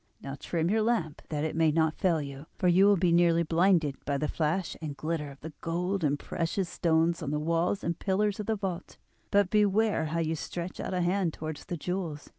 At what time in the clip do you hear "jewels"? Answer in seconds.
11.77-12.29